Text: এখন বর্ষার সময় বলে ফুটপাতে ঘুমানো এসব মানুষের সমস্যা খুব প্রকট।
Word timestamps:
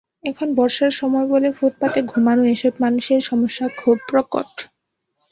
এখন 0.23 0.47
বর্ষার 0.55 0.91
সময় 0.91 1.27
বলে 1.27 1.49
ফুটপাতে 1.51 1.99
ঘুমানো 2.03 2.43
এসব 2.45 2.73
মানুষের 2.79 3.21
সমস্যা 3.21 3.65
খুব 3.77 3.97
প্রকট। 4.09 4.51